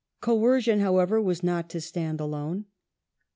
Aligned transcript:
Coercion, 0.19 0.79
however, 0.79 1.21
was 1.21 1.43
not 1.43 1.69
to 1.69 1.79
stand 1.79 2.19
alone. 2.19 2.65